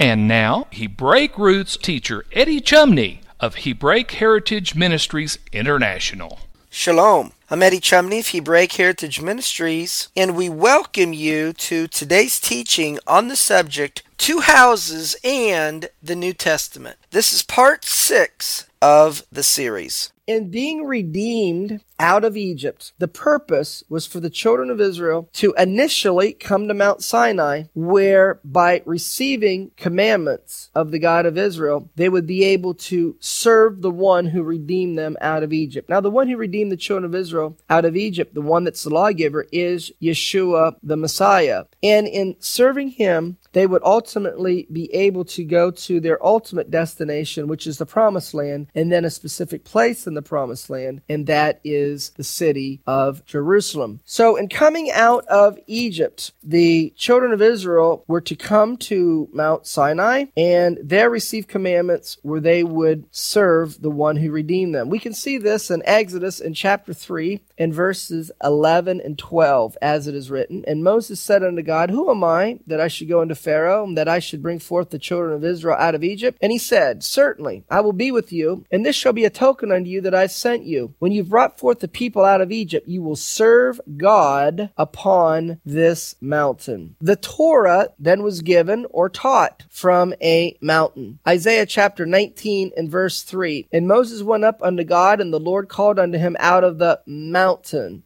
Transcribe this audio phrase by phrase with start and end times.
[0.00, 6.38] And now, Hebraic roots teacher Eddie Chumney of Hebraic Heritage Ministries International.
[6.70, 7.32] Shalom.
[7.50, 13.26] I'm Eddie Chumney of Hebraic Heritage Ministries, and we welcome you to today's teaching on
[13.26, 16.98] the subject Two Houses and the New Testament.
[17.10, 20.12] This is part six of the series.
[20.28, 25.54] In being redeemed out of Egypt, the purpose was for the children of Israel to
[25.56, 32.10] initially come to Mount Sinai, where by receiving commandments of the God of Israel, they
[32.10, 35.88] would be able to serve the one who redeemed them out of Egypt.
[35.88, 38.84] Now, the one who redeemed the children of Israel out of Egypt, the one that's
[38.84, 41.64] the lawgiver, is Yeshua the Messiah.
[41.82, 47.48] And in serving him, they would ultimately be able to go to their ultimate destination,
[47.48, 51.26] which is the promised land, and then a specific place in the promised land, and
[51.28, 54.00] that is the city of Jerusalem.
[54.04, 59.66] So, in coming out of Egypt, the children of Israel were to come to Mount
[59.66, 64.90] Sinai and there receive commandments where they would serve the one who redeemed them.
[64.90, 70.06] We can see this in Exodus in chapter 3 in verses 11 and 12, as
[70.06, 70.64] it is written.
[70.66, 73.98] And Moses said unto God, Who am I that I should go unto Pharaoh, and
[73.98, 76.38] that I should bring forth the children of Israel out of Egypt?
[76.40, 79.72] And he said, Certainly, I will be with you, and this shall be a token
[79.72, 80.94] unto you that I sent you.
[81.00, 86.14] When you've brought forth the people out of Egypt, you will serve God upon this
[86.20, 86.96] mountain.
[87.00, 91.18] The Torah then was given or taught from a mountain.
[91.26, 93.68] Isaiah chapter 19 and verse 3.
[93.72, 97.00] And Moses went up unto God, and the Lord called unto him out of the
[97.06, 97.47] mountain,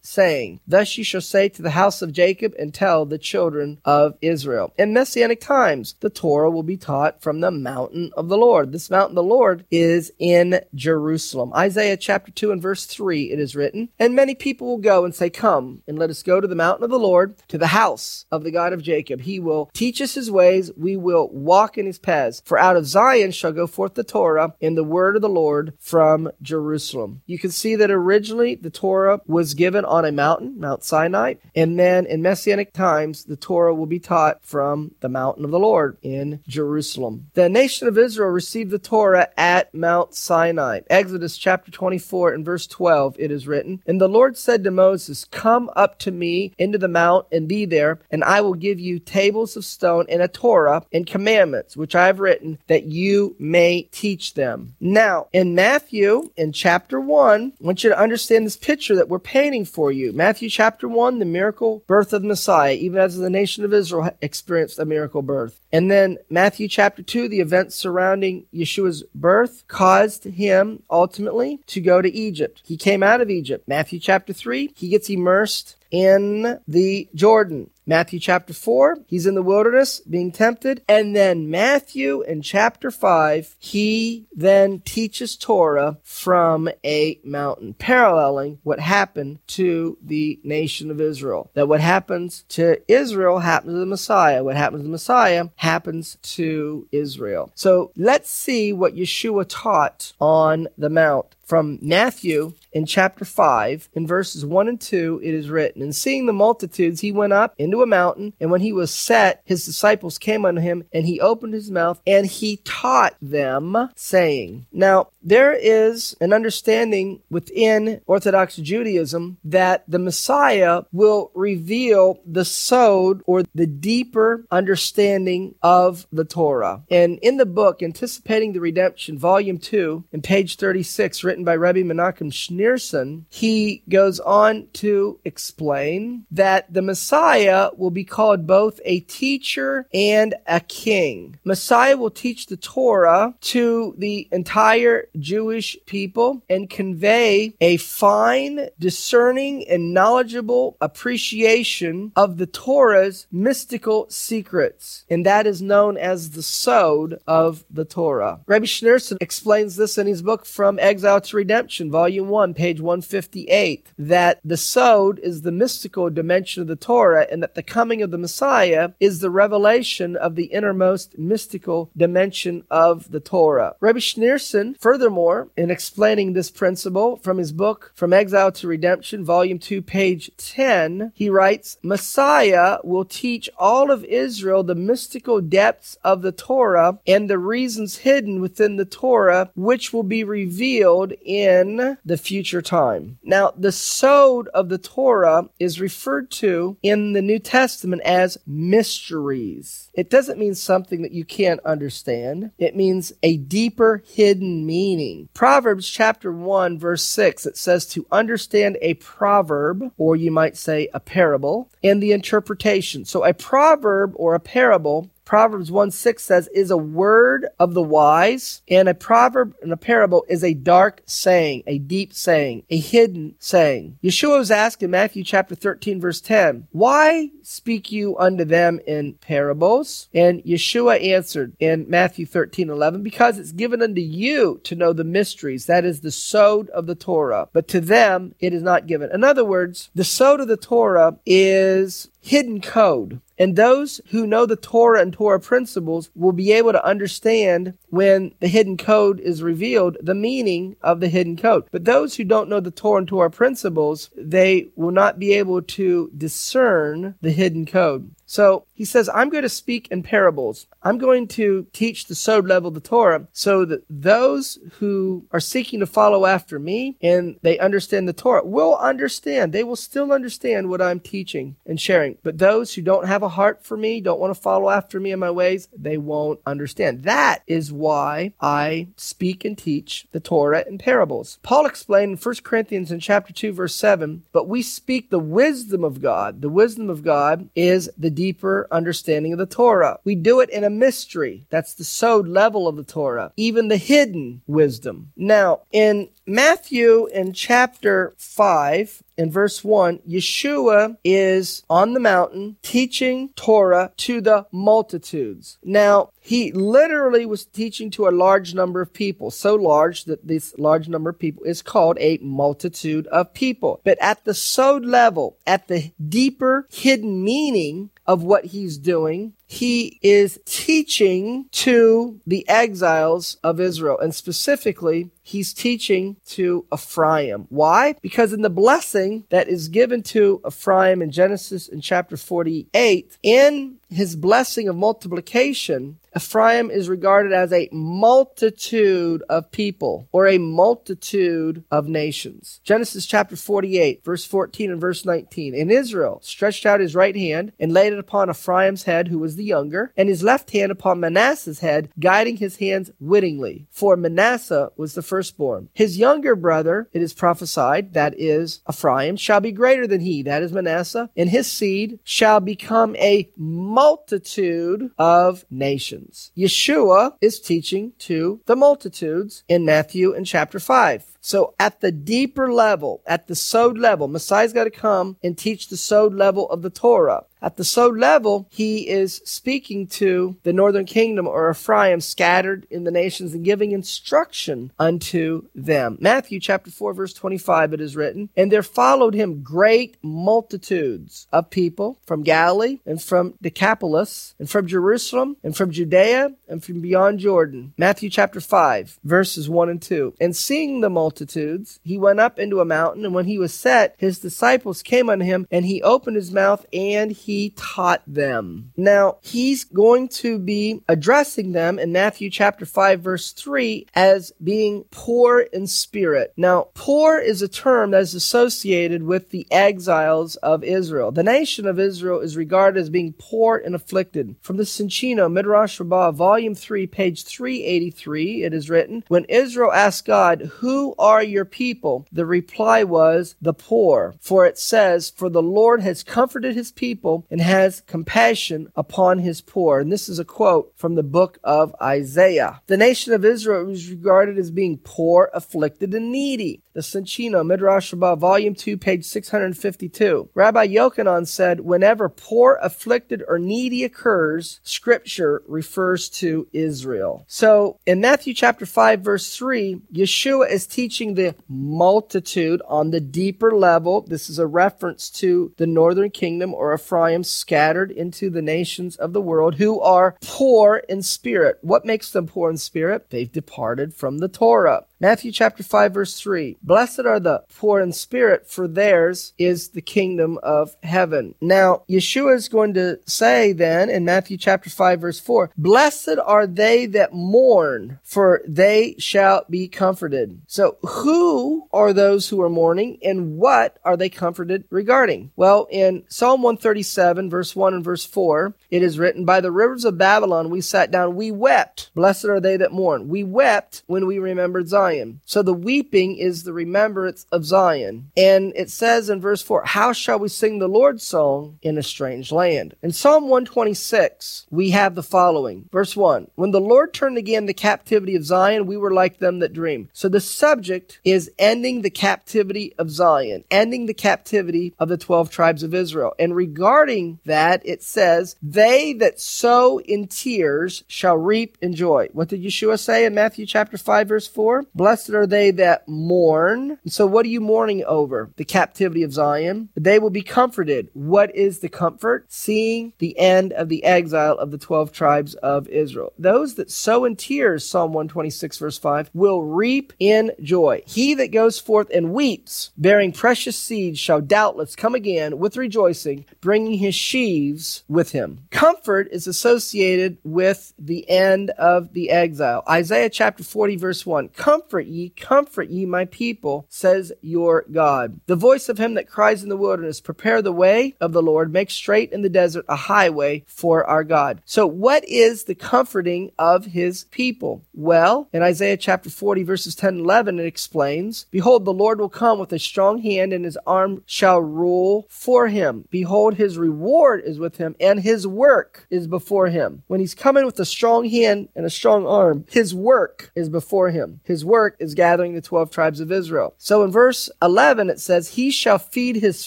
[0.03, 4.17] saying, Thus ye shall say to the house of Jacob, and tell the children of
[4.21, 4.73] Israel.
[4.79, 8.73] In Messianic times, the Torah will be taught from the mountain of the Lord.
[8.73, 11.53] This mountain of the Lord is in Jerusalem.
[11.55, 15.15] Isaiah chapter 2 and verse 3, it is written, And many people will go and
[15.15, 18.27] say, Come, and let us go to the mountain of the Lord, to the house
[18.31, 19.23] of the God of Jacob.
[19.23, 22.43] He will teach us his ways, we will walk in his paths.
[22.45, 25.75] For out of Zion shall go forth the Torah and the word of the Lord
[25.79, 27.23] from Jerusalem.
[27.27, 31.79] You can see that originally the Torah was given on a mountain, Mount Sinai, and
[31.79, 35.97] then in Messianic times, the Torah will be taught from the mountain of the Lord
[36.03, 37.31] in Jerusalem.
[37.35, 40.81] The nation of Israel received the Torah at Mount Sinai.
[40.89, 45.25] Exodus chapter 24 and verse 12, it is written, And the Lord said to Moses,
[45.25, 48.99] Come up to me into the mount and be there, and I will give you
[48.99, 53.89] tables of stone and a Torah and commandments, which I have written, that you may
[53.93, 54.75] teach them.
[54.81, 59.19] Now, in Matthew, in chapter 1, I want you to understand this picture that we're
[59.23, 60.13] painting for you.
[60.13, 64.79] Matthew chapter 1, the miracle birth of Messiah, even as the nation of Israel experienced
[64.79, 65.61] a miracle birth.
[65.73, 72.03] And then Matthew chapter 2, the events surrounding Yeshua's birth caused him ultimately to go
[72.03, 72.63] to Egypt.
[72.65, 73.67] He came out of Egypt.
[73.67, 77.71] Matthew chapter 3, he gets immersed in the Jordan.
[77.87, 80.83] Matthew chapter 4, he's in the wilderness being tempted.
[80.89, 88.81] And then Matthew in chapter 5, he then teaches Torah from a mountain, paralleling what
[88.81, 91.51] happened to the nation of Israel.
[91.55, 94.45] That what happens to Israel happens to the Messiah.
[94.45, 97.51] What happens to the Messiah happens to Israel.
[97.55, 104.07] So let's see what Yeshua taught on the Mount from Matthew in chapter 5, in
[104.07, 107.83] verses 1 and 2, it is written, And seeing the multitudes, he went up into
[107.83, 111.53] a mountain, and when he was set, his disciples came unto him, and he opened
[111.53, 119.37] his mouth, and he taught them, saying, Now, there is an understanding within Orthodox Judaism
[119.45, 126.83] that the Messiah will reveal the sod or the deeper understanding of the Torah.
[126.91, 131.81] And in the book, Anticipating the Redemption, volume 2, in page 36, written by Rabbi
[131.81, 138.81] Menachem Schneer, Schneerson, he goes on to explain that the Messiah will be called both
[138.85, 141.39] a teacher and a king.
[141.45, 149.67] Messiah will teach the Torah to the entire Jewish people and convey a fine, discerning,
[149.69, 155.05] and knowledgeable appreciation of the Torah's mystical secrets.
[155.09, 158.41] And that is known as the Sod of the Torah.
[158.47, 163.87] Rabbi Schneerson explains this in his book From Exile to Redemption, Volume 1, page 158,
[163.99, 168.11] that the Sod is the mystical dimension of the Torah and that the coming of
[168.11, 173.75] the Messiah is the revelation of the innermost mystical dimension of the Torah.
[173.81, 179.59] Rabbi Schneerson, furthermore, in explaining this principle from his book From Exile to Redemption, Volume
[179.59, 186.23] 2, page 10, he writes, Messiah will teach all of Israel the mystical depths of
[186.23, 192.17] the Torah and the reasons hidden within the Torah, which will be revealed in the
[192.17, 193.19] future time.
[193.23, 199.91] Now, the sod of the Torah is referred to in the New Testament as mysteries.
[199.95, 202.51] It doesn't mean something that you can't understand.
[202.59, 205.29] It means a deeper hidden meaning.
[205.35, 210.89] Proverbs chapter 1 verse 6, it says to understand a proverb, or you might say
[210.95, 213.05] a parable, and the interpretation.
[213.05, 217.81] So a proverb or a parable Proverbs 1 6 says, is a word of the
[217.81, 222.77] wise, and a proverb and a parable is a dark saying, a deep saying, a
[222.77, 223.97] hidden saying.
[224.05, 229.15] Yeshua was asked in Matthew chapter 13, verse 10, Why speak you unto them in
[229.15, 230.11] parables?
[230.13, 235.03] And Yeshua answered in Matthew 13, 11, Because it's given unto you to know the
[235.03, 239.11] mysteries, that is the sod of the Torah, but to them it is not given.
[239.11, 243.21] In other words, the sod of the Torah is hidden code.
[243.37, 248.33] And those who know the Torah and Torah principles will be able to understand when
[248.39, 251.65] the hidden code is revealed, the meaning of the hidden code.
[251.73, 255.61] But those who don't know the Torah and Torah principles, they will not be able
[255.63, 258.15] to discern the hidden code.
[258.33, 260.67] So he says, I'm going to speak in parables.
[260.83, 265.39] I'm going to teach the sod level of the Torah so that those who are
[265.39, 269.53] seeking to follow after me and they understand the Torah will understand.
[269.53, 272.17] They will still understand what I'm teaching and sharing.
[272.23, 275.13] But those who don't have a heart for me, don't want to follow after me
[275.13, 277.03] in my ways, they won't understand.
[277.03, 281.39] That is why I speak and teach the Torah in parables.
[281.43, 285.85] Paul explained in 1 Corinthians in chapter 2 verse 7, but we speak the wisdom
[285.85, 286.41] of God.
[286.41, 289.99] The wisdom of God is the deeper understanding of the Torah.
[290.05, 291.45] We do it in a mystery.
[291.51, 295.11] That's the sod level of the Torah, even the hidden wisdom.
[295.17, 303.31] Now, in Matthew in chapter 5, in verse 1, Yeshua is on the mountain teaching
[303.35, 305.59] Torah to the multitudes.
[305.65, 310.55] Now, he literally was teaching to a large number of people, so large that this
[310.57, 313.81] large number of people is called a multitude of people.
[313.83, 319.99] But at the sod level, at the deeper hidden meaning of what he's doing, he
[320.01, 323.99] is teaching to the exiles of Israel.
[323.99, 327.49] And specifically, he's teaching to Ephraim.
[327.51, 327.97] Why?
[328.01, 333.77] Because in the blessing that is given to Ephraim in Genesis in chapter 48, in
[333.91, 341.65] his blessing of multiplication, Ephraim is regarded as a multitude of people or a multitude
[341.71, 342.61] of nations.
[342.65, 345.55] Genesis chapter 48, verse 14 and verse 19.
[345.55, 349.37] And Israel stretched out his right hand and laid it upon Ephraim's head, who was
[349.37, 353.67] the younger, and his left hand upon Manasseh's head, guiding his hands wittingly.
[353.71, 355.71] For Manasseh was the firstborn.
[355.73, 360.43] His younger brother, it is prophesied, that is Ephraim, shall be greater than he, that
[360.43, 366.02] is Manasseh, and his seed shall become a multitude of nations
[366.37, 371.05] Yeshua is teaching to the multitudes in Matthew in chapter 5.
[371.21, 375.69] So at the deeper level, at the sod level, Messiah's got to come and teach
[375.69, 377.25] the sod level of the Torah.
[377.43, 382.85] At the sod level, he is speaking to the northern kingdom or Ephraim scattered in
[382.85, 385.99] the nations and giving instruction unto them.
[386.01, 391.51] Matthew chapter 4 verse 25 it is written, and there followed him great multitudes of
[391.51, 397.19] people from Galilee and from Decapolis and from Jerusalem and from Judea and from beyond
[397.19, 397.73] Jordan.
[397.77, 400.15] Matthew chapter 5 verses 1 and 2.
[400.21, 403.97] And seeing the multitudes, he went up into a mountain, and when he was set,
[403.99, 408.73] his disciples came unto him, and he opened his mouth, and he he taught them.
[408.77, 414.85] Now, he's going to be addressing them in Matthew chapter 5 verse 3 as being
[414.91, 416.35] poor in spirit.
[416.37, 421.11] Now, poor is a term that is associated with the exiles of Israel.
[421.11, 424.37] The nation of Israel is regarded as being poor and afflicted.
[424.43, 430.05] From the Soncino Midrash Rabbah, volume 3, page 383, it is written, When Israel asked
[430.05, 432.07] God, Who are your people?
[432.13, 434.15] The reply was, The poor.
[434.21, 439.41] For it says, For the Lord has comforted his people and has compassion upon his
[439.41, 439.81] poor.
[439.81, 442.61] And this is a quote from the book of Isaiah.
[442.67, 446.62] The nation of Israel was regarded as being poor, afflicted, and needy.
[446.75, 450.31] The Soncino Midrash Rabbah, volume 2, page 652.
[450.35, 457.25] Rabbi Yochanan said, Whenever poor, afflicted, or needy occurs, scripture refers to Israel.
[457.29, 463.53] So in Matthew chapter 5, verse 3, Yeshua is teaching the multitude on the deeper
[463.53, 464.01] level.
[464.01, 469.13] This is a reference to the northern kingdom or Ephraim scattered into the nations of
[469.13, 471.59] the world who are poor in spirit.
[471.61, 473.11] What makes them poor in spirit?
[473.11, 474.87] They've departed from the Torah.
[475.03, 476.59] Matthew chapter 5 verse 3.
[476.63, 481.35] Blessed are the poor in spirit, for theirs is the kingdom of heaven.
[481.41, 486.47] Now, Yeshua is going to say then in Matthew chapter 5 verse 4, Blessed are
[486.47, 490.41] they that mourn, for they shall be comforted.
[490.47, 495.33] So who are those who are mourning and what are they comforted regarding?
[495.35, 499.85] Well, in Psalm 137 verse 1 and verse 4, it is written, By the rivers
[499.85, 501.91] of Babylon we sat down, we wept.
[501.97, 503.09] Blessed are they that mourn.
[503.09, 504.92] We wept when we remembered Zion.
[504.93, 505.21] Zion.
[505.25, 508.11] So the weeping is the remembrance of Zion.
[508.17, 511.83] And it says in verse 4, How shall we sing the Lord's song in a
[511.83, 512.75] strange land?
[512.83, 515.69] In Psalm 126, we have the following.
[515.73, 519.39] Verse 1, When the Lord turned again the captivity of Zion, we were like them
[519.39, 519.89] that dream.
[519.93, 525.31] So the subject is ending the captivity of Zion, ending the captivity of the 12
[525.31, 526.15] tribes of Israel.
[526.19, 532.09] And regarding that, it says, They that sow in tears shall reap in joy.
[532.13, 534.65] What did Yeshua say in Matthew chapter 5 verse 4?
[534.83, 536.77] Blessed are they that mourn.
[536.89, 538.33] So what are you mourning over?
[538.35, 539.69] The captivity of Zion.
[539.77, 540.89] They will be comforted.
[540.93, 542.25] What is the comfort?
[542.33, 546.13] Seeing the end of the exile of the 12 tribes of Israel.
[546.19, 550.83] Those that sow in tears, Psalm 126 verse 5, will reap in joy.
[550.85, 556.25] He that goes forth and weeps, bearing precious seed, shall doubtless come again with rejoicing,
[556.41, 558.49] bringing his sheaves with him.
[558.51, 562.65] Comfort is associated with the end of the exile.
[562.69, 564.31] Isaiah chapter 40 verse 1.
[564.31, 568.21] Comfort Comfort ye, comfort ye, my people, says your God.
[568.27, 571.53] The voice of him that cries in the wilderness, prepare the way of the Lord,
[571.53, 574.41] make straight in the desert a highway for our God.
[574.45, 577.65] So what is the comforting of his people?
[577.75, 582.09] Well, in Isaiah chapter 40 verses 10 and 11, it explains, Behold, the Lord will
[582.09, 585.89] come with a strong hand and his arm shall rule for him.
[585.91, 589.83] Behold, his reward is with him and his work is before him.
[589.89, 593.91] When he's coming with a strong hand and a strong arm, his work is before
[593.91, 594.21] him.
[594.23, 596.55] His work is gathering the 12 tribes of Israel.
[596.59, 599.47] So in verse 11, it says, He shall feed his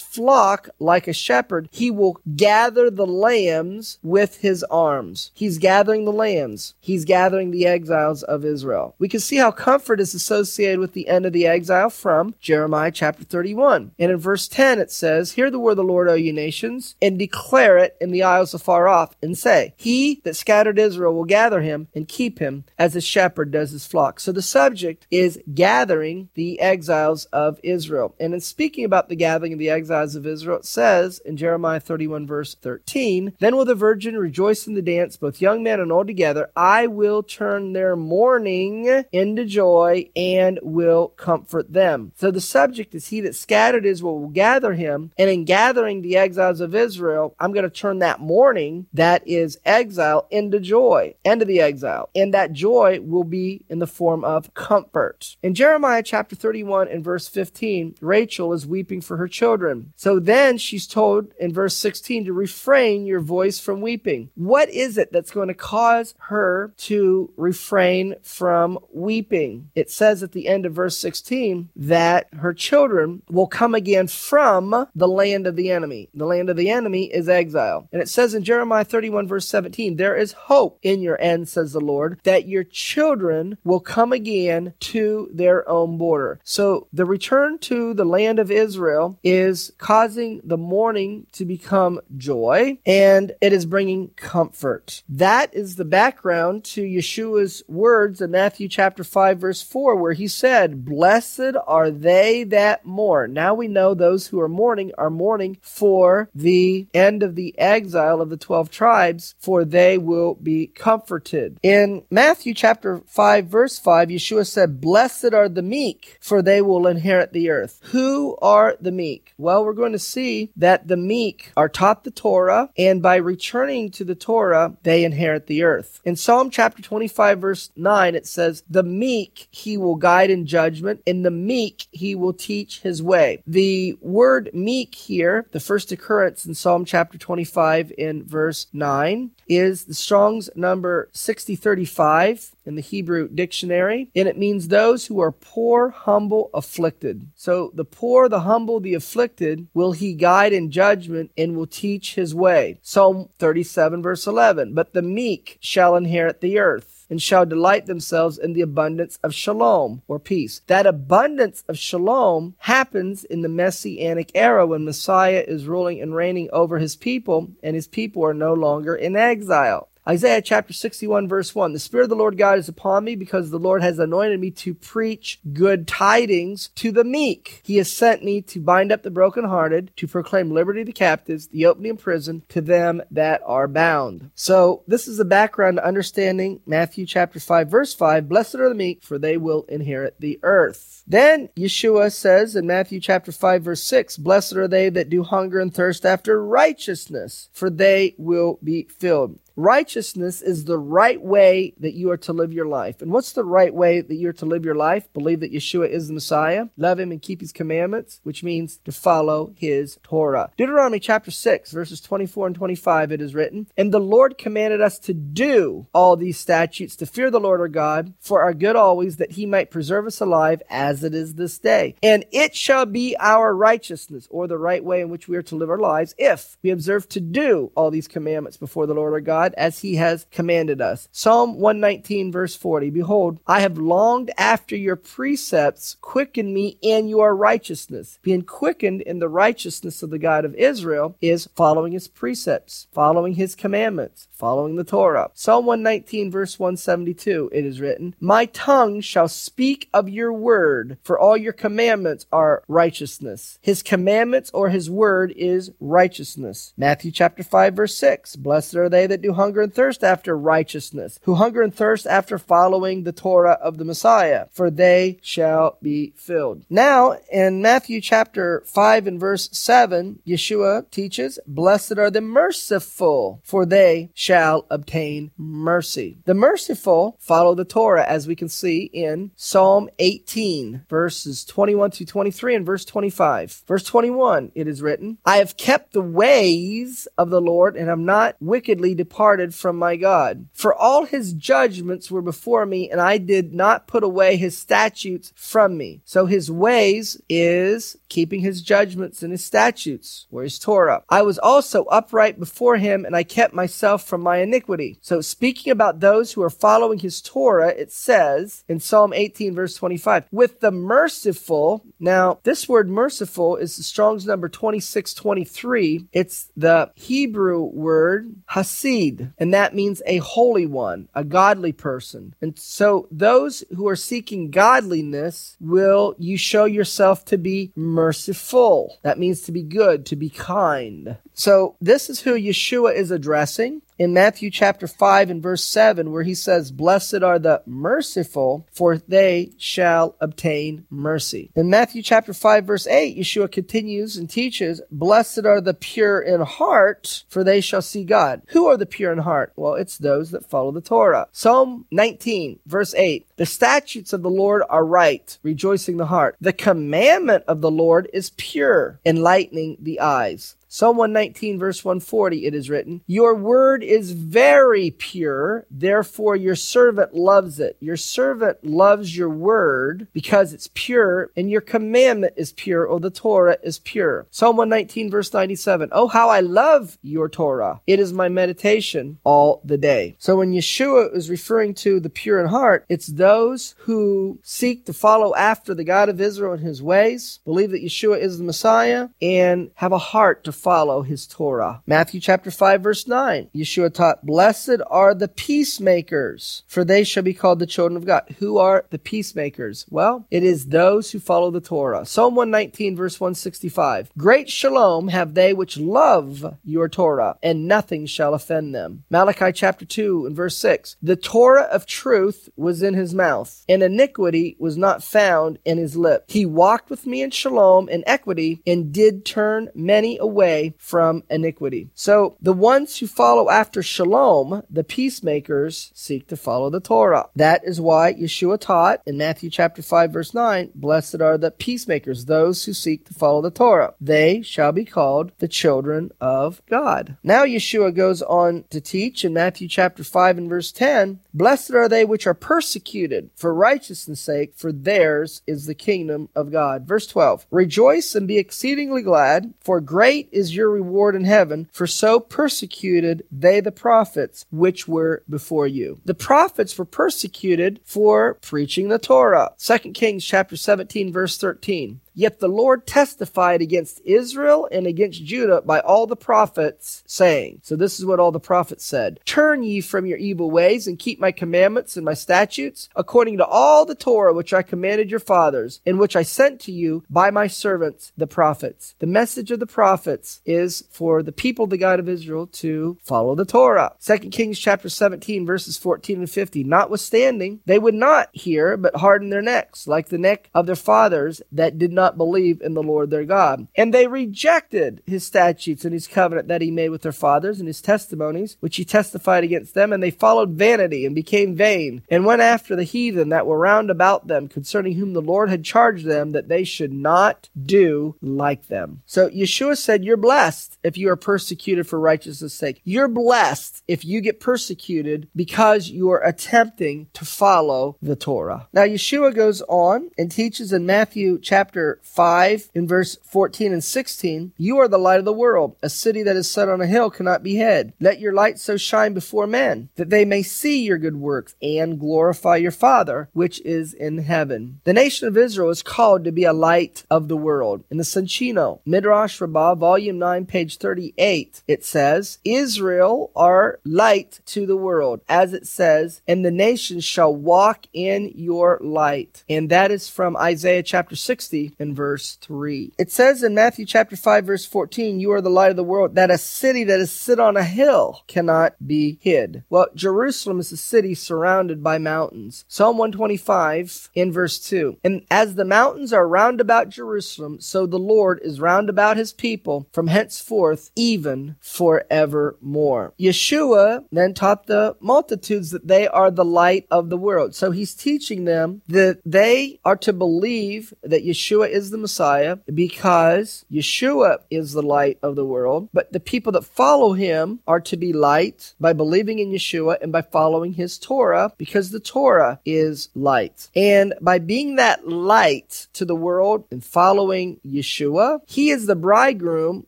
[0.00, 1.68] flock like a shepherd.
[1.70, 5.30] He will gather the lambs with his arms.
[5.32, 6.74] He's gathering the lambs.
[6.80, 8.96] He's gathering the exiles of Israel.
[8.98, 12.90] We can see how comfort is associated with the end of the exile from Jeremiah
[12.90, 13.92] chapter 31.
[14.00, 16.96] And in verse 10, it says, Hear the word of the Lord, O ye nations,
[17.00, 21.24] and declare it in the isles afar off, and say, He that scattered Israel will
[21.24, 24.18] gather him and keep him as a shepherd does his flock.
[24.18, 28.14] So the subject is gathering the exiles of Israel.
[28.20, 31.80] And in speaking about the gathering of the exiles of Israel, it says in Jeremiah
[31.80, 35.92] 31 verse 13, Then will the virgin rejoice in the dance, both young men and
[35.92, 36.50] old together.
[36.56, 42.12] I will turn their mourning into joy and will comfort them.
[42.16, 45.12] So the subject is he that scattered Israel will gather him.
[45.18, 49.58] And in gathering the exiles of Israel, I'm going to turn that mourning that is
[49.64, 52.10] exile into joy, end of the exile.
[52.14, 55.36] And that joy will be in the form of comfort comfort.
[55.42, 59.92] In Jeremiah chapter 31 and verse 15, Rachel is weeping for her children.
[59.96, 64.30] So then she's told in verse 16 to refrain your voice from weeping.
[64.34, 69.70] What is it that's going to cause her to refrain from weeping?
[69.74, 74.86] It says at the end of verse 16 that her children will come again from
[74.94, 76.08] the land of the enemy.
[76.14, 77.88] The land of the enemy is exile.
[77.92, 81.72] And it says in Jeremiah 31 verse 17, there is hope in your end, says
[81.72, 86.40] the Lord, that your children will come again to their own border.
[86.44, 92.78] So the return to the land of Israel is causing the mourning to become joy
[92.86, 95.02] and it is bringing comfort.
[95.08, 100.28] That is the background to Yeshua's words in Matthew chapter 5 verse 4 where he
[100.28, 103.32] said, Blessed are they that mourn.
[103.32, 108.20] Now we know those who are mourning are mourning for the end of the exile
[108.20, 111.58] of the 12 tribes for they will be comforted.
[111.62, 116.86] In Matthew chapter 5 verse 5 Yeshua said, Blessed are the meek for they will
[116.86, 117.80] inherit the earth.
[117.92, 119.32] Who are the meek?
[119.38, 123.90] Well, we're going to see that the meek are taught the Torah and by returning
[123.92, 126.00] to the Torah they inherit the earth.
[126.04, 131.02] In Psalm chapter 25 verse 9 it says, The meek he will guide in judgment,
[131.06, 133.42] and the meek he will teach his way.
[133.46, 139.84] The word meek here, the first occurrence in Psalm chapter 25 in verse 9, is
[139.84, 145.90] the Strong's number 6035 in the Hebrew dictionary, and it means those who are poor,
[145.90, 147.28] humble, afflicted.
[147.34, 152.14] So the poor, the humble, the afflicted will he guide in judgment and will teach
[152.14, 152.78] his way.
[152.82, 158.38] Psalm 37 verse 11, but the meek shall inherit the earth and shall delight themselves
[158.38, 160.60] in the abundance of shalom or peace.
[160.66, 166.48] That abundance of shalom happens in the messianic era when Messiah is ruling and reigning
[166.52, 169.88] over his people and his people are no longer in exile.
[170.08, 171.72] Isaiah chapter 61 verse 1.
[171.72, 174.52] The Spirit of the Lord God is upon me because the Lord has anointed me
[174.52, 177.60] to preach good tidings to the meek.
[177.64, 181.48] He has sent me to bind up the brokenhearted, to proclaim liberty to the captives,
[181.48, 184.30] the opening of prison to them that are bound.
[184.36, 188.28] So this is the background to understanding Matthew chapter 5 verse 5.
[188.28, 191.02] Blessed are the meek for they will inherit the earth.
[191.04, 195.58] Then Yeshua says in Matthew chapter 5 verse 6, Blessed are they that do hunger
[195.58, 199.40] and thirst after righteousness, for they will be filled.
[199.58, 203.00] Righteousness is the right way that you are to live your life.
[203.00, 205.10] And what's the right way that you're to live your life?
[205.14, 208.92] Believe that Yeshua is the Messiah, love him and keep his commandments, which means to
[208.92, 210.50] follow his Torah.
[210.58, 214.98] Deuteronomy chapter 6, verses 24 and 25, it is written, And the Lord commanded us
[215.00, 219.16] to do all these statutes, to fear the Lord our God, for our good always,
[219.16, 221.94] that he might preserve us alive as it is this day.
[222.02, 225.56] And it shall be our righteousness, or the right way in which we are to
[225.56, 229.20] live our lives, if we observe to do all these commandments before the Lord our
[229.22, 231.08] God, as he has commanded us.
[231.12, 232.90] Psalm 119 verse 40.
[232.90, 238.18] Behold, I have longed after your precepts, quicken me in your righteousness.
[238.22, 243.34] Being quickened in the righteousness of the God of Israel is following his precepts, following
[243.34, 245.30] his commandments, following the Torah.
[245.34, 247.50] Psalm 119 verse 172.
[247.52, 252.62] It is written, My tongue shall speak of your word, for all your commandments are
[252.68, 253.58] righteousness.
[253.62, 256.72] His commandments or his word is righteousness.
[256.76, 258.36] Matthew chapter 5 verse 6.
[258.36, 262.38] Blessed are they that do hunger and thirst after righteousness, who hunger and thirst after
[262.38, 266.64] following the Torah of the Messiah, for they shall be filled.
[266.68, 273.64] Now, in Matthew chapter 5 and verse 7, Yeshua teaches, Blessed are the merciful, for
[273.64, 276.18] they shall obtain mercy.
[276.24, 282.06] The merciful follow the Torah, as we can see in Psalm 18, verses 21 to
[282.06, 283.62] 23 and verse 25.
[283.66, 287.98] Verse 21, it is written, I have kept the ways of the Lord and have
[287.98, 290.46] not wickedly departed from my God.
[290.52, 295.32] For all his judgments were before me, and I did not put away his statutes
[295.34, 296.00] from me.
[296.04, 301.02] So his ways is keeping his judgments and his statutes, or his Torah.
[301.08, 304.98] I was also upright before him, and I kept myself from my iniquity.
[305.00, 309.74] So speaking about those who are following his Torah, it says in Psalm 18 verse
[309.74, 311.84] 25, with the merciful.
[311.98, 316.08] Now, this word merciful is the Strong's number 2623.
[316.12, 322.34] It's the Hebrew word hasid, and that means a holy one, a godly person.
[322.40, 328.98] And so those who are seeking godliness will you show yourself to be merciful.
[329.02, 331.16] That means to be good, to be kind.
[331.34, 336.22] So this is who Yeshua is addressing in Matthew chapter 5 and verse 7, where
[336.22, 341.50] he says, Blessed are the merciful, for they shall obtain mercy.
[341.54, 346.42] In Matthew chapter 5 verse 8, Yeshua continues and teaches, Blessed are the pure in
[346.42, 348.42] heart, for they shall see God.
[348.48, 349.52] Who are the pure in heart?
[349.56, 351.28] Well, it's those that follow the Torah.
[351.32, 356.36] Psalm 19 verse 8, The statutes of the Lord are right, rejoicing the heart.
[356.40, 360.56] The commandment of the Lord is pure, enlightening the eyes.
[360.68, 367.14] Psalm 119, verse 140, it is written, Your word is very pure, therefore your servant
[367.14, 367.76] loves it.
[367.80, 373.10] Your servant loves your word because it's pure, and your commandment is pure, or the
[373.10, 374.26] Torah is pure.
[374.30, 377.80] Psalm 119, verse 97, Oh, how I love your Torah.
[377.86, 380.16] It is my meditation all the day.
[380.18, 384.92] So when Yeshua is referring to the pure in heart, it's those who seek to
[384.92, 389.08] follow after the God of Israel in his ways, believe that Yeshua is the Messiah,
[389.22, 391.80] and have a heart to follow his Torah.
[391.86, 393.50] Matthew chapter 5 verse 9.
[393.54, 398.34] Yeshua taught, Blessed are the peacemakers, for they shall be called the children of God.
[398.40, 399.86] Who are the peacemakers?
[399.90, 402.04] Well, it is those who follow the Torah.
[402.04, 404.10] Psalm 119 verse 165.
[404.18, 409.04] Great shalom have they which love your Torah, and nothing shall offend them.
[409.08, 410.96] Malachi chapter 2 and verse 6.
[411.00, 415.96] The Torah of truth was in his mouth, and iniquity was not found in his
[415.96, 416.24] lip.
[416.26, 420.45] He walked with me in shalom and equity, and did turn many away
[420.78, 421.90] from iniquity.
[421.94, 427.28] So the ones who follow after shalom, the peacemakers, seek to follow the Torah.
[427.34, 432.24] That is why Yeshua taught in Matthew chapter 5 verse 9, blessed are the peacemakers,
[432.24, 433.94] those who seek to follow the Torah.
[434.00, 437.16] They shall be called the children of God.
[437.22, 441.88] Now Yeshua goes on to teach in Matthew chapter 5 and verse 10, blessed are
[441.88, 446.86] they which are persecuted for righteousness sake, for theirs is the kingdom of God.
[446.86, 451.86] Verse 12, rejoice and be exceedingly glad, for great is your reward in heaven, for
[451.86, 455.98] so persecuted they the prophets which were before you.
[456.04, 459.52] The prophets were persecuted for preaching the Torah.
[459.58, 462.00] 2 Kings chapter 17 verse 13.
[462.18, 467.76] Yet the Lord testified against Israel and against Judah by all the prophets, saying, So
[467.76, 471.20] this is what all the prophets said Turn ye from your evil ways and keep
[471.20, 475.80] my commandments and my statutes, according to all the Torah which I commanded your fathers,
[475.84, 478.94] and which I sent to you by my servants, the prophets.
[478.98, 483.34] The message of the prophets is for the people the God of Israel to follow
[483.34, 483.94] the Torah.
[484.00, 486.64] 2 Kings chapter 17, verses 14 and 50.
[486.64, 491.42] Notwithstanding, they would not hear, but harden their necks, like the neck of their fathers
[491.52, 493.66] that did not not believe in the Lord their God.
[493.74, 497.66] And they rejected his statutes and his covenant that he made with their fathers and
[497.66, 499.92] his testimonies, which he testified against them.
[499.92, 503.90] And they followed vanity and became vain and went after the heathen that were round
[503.90, 508.68] about them, concerning whom the Lord had charged them that they should not do like
[508.68, 509.02] them.
[509.04, 512.80] So Yeshua said, You're blessed if you are persecuted for righteousness' sake.
[512.84, 518.68] You're blessed if you get persecuted because you are attempting to follow the Torah.
[518.72, 524.52] Now, Yeshua goes on and teaches in Matthew chapter 5 in verse 14 and 16,
[524.56, 525.76] You are the light of the world.
[525.82, 527.92] A city that is set on a hill cannot be hid.
[528.00, 532.00] Let your light so shine before men that they may see your good works and
[532.00, 534.80] glorify your Father which is in heaven.
[534.84, 537.84] The nation of Israel is called to be a light of the world.
[537.90, 544.66] In the Soncino, Midrash Rabbah, volume 9, page 38, it says, Israel are light to
[544.66, 549.44] the world, as it says, and the nations shall walk in your light.
[549.48, 552.92] And that is from Isaiah chapter 60 in verse 3.
[552.98, 556.14] It says in Matthew chapter 5 verse 14, you are the light of the world,
[556.14, 559.64] that a city that is sit on a hill cannot be hid.
[559.70, 562.64] Well, Jerusalem is a city surrounded by mountains.
[562.68, 564.98] Psalm 125 in verse 2.
[565.04, 569.32] And as the mountains are round about Jerusalem, so the Lord is round about his
[569.32, 573.14] people from henceforth even forevermore.
[573.18, 577.54] Yeshua then taught the multitudes that they are the light of the world.
[577.54, 583.64] So he's teaching them that they are to believe that Yeshua is the Messiah because
[583.70, 585.88] Yeshua is the light of the world.
[585.92, 590.10] But the people that follow him are to be light by believing in Yeshua and
[590.10, 593.68] by following his Torah because the Torah is light.
[593.76, 599.86] And by being that light to the world and following Yeshua, he is the bridegroom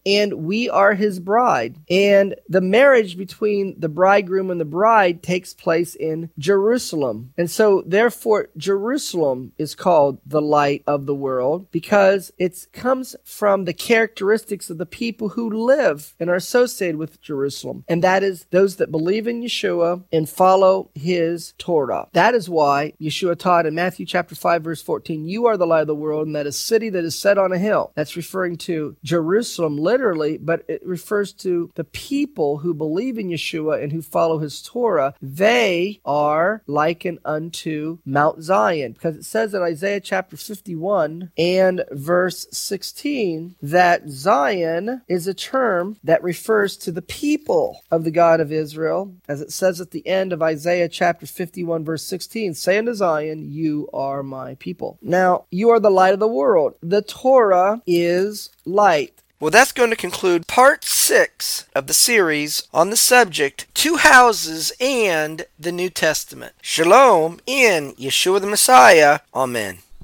[0.05, 1.77] and we are his bride.
[1.89, 7.33] And the marriage between the bridegroom and the bride takes place in Jerusalem.
[7.39, 13.65] And so therefore Jerusalem is called the light of the world because it comes from
[13.65, 17.85] the characteristics of the people who live and are associated with Jerusalem.
[17.89, 22.09] And that is those that believe in Yeshua and follow his Torah.
[22.13, 25.83] That is why Yeshua taught in Matthew chapter 5 verse 14, you are the light
[25.83, 27.93] of the world and that a city that is set on a hill.
[27.95, 33.83] That's referring to Jerusalem literally, but it refers to the people who believe in Yeshua
[33.83, 35.15] and who follow his Torah.
[35.21, 42.47] They are likened unto Mount Zion because it says in Isaiah chapter 51 and verse
[42.53, 48.53] 16 that Zion is a term that refers to the people of the God of
[48.53, 52.95] Israel, as it says at the end of Isaiah chapter 51, verse 16, say unto
[52.95, 54.99] Zion, You are my people.
[55.03, 56.75] Now, you are the light of the world.
[56.83, 59.23] The Torah is light.
[59.41, 64.73] Well, that's going to conclude part six of the series on the subject Two Houses
[64.81, 66.55] and the New Testament.
[66.61, 69.21] Shalom in Yeshua the Messiah.
[69.33, 69.79] Amen.